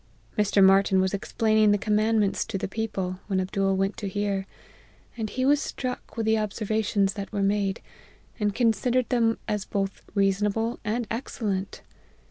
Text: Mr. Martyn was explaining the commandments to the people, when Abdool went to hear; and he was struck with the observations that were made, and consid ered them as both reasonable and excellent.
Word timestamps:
Mr. 0.35 0.63
Martyn 0.63 0.99
was 0.99 1.13
explaining 1.13 1.69
the 1.69 1.77
commandments 1.77 2.43
to 2.43 2.57
the 2.57 2.67
people, 2.67 3.19
when 3.27 3.39
Abdool 3.39 3.77
went 3.77 3.97
to 3.97 4.07
hear; 4.09 4.47
and 5.15 5.29
he 5.29 5.45
was 5.45 5.61
struck 5.61 6.17
with 6.17 6.25
the 6.25 6.39
observations 6.39 7.13
that 7.13 7.31
were 7.31 7.43
made, 7.43 7.81
and 8.39 8.55
consid 8.55 8.95
ered 8.95 9.09
them 9.09 9.37
as 9.47 9.63
both 9.63 10.01
reasonable 10.15 10.79
and 10.83 11.05
excellent. 11.11 11.83